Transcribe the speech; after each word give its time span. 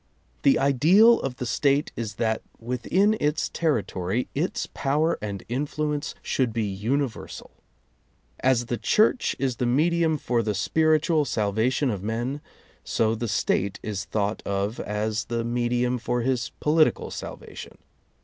The 0.41 0.57
ideal 0.57 1.19
of 1.21 1.35
the 1.35 1.45
State 1.45 1.91
is 1.95 2.15
that 2.15 2.41
within 2.57 3.15
its 3.19 3.49
territory 3.49 4.27
its 4.33 4.67
power 4.73 5.19
and 5.21 5.43
influence 5.47 6.15
should 6.23 6.51
be 6.53 6.63
universal. 6.63 7.51
As 8.39 8.65
the 8.65 8.79
Church 8.79 9.35
is 9.37 9.57
the 9.57 9.67
medium 9.67 10.17
for 10.17 10.41
the 10.41 10.55
spiritual 10.55 11.23
salvation 11.23 11.91
of 11.91 12.01
men, 12.01 12.41
so 12.83 13.13
the 13.13 13.27
State 13.27 13.79
is 13.83 14.05
thought 14.05 14.41
of 14.43 14.79
as 14.79 15.25
the 15.25 15.43
medium 15.43 15.99
for 15.99 16.21
his 16.21 16.49
political 16.59 17.11
salvatio|n. 17.11 17.77